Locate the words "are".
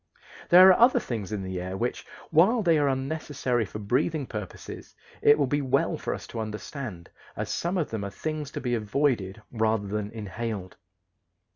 0.69-0.79, 2.79-2.87, 8.03-8.09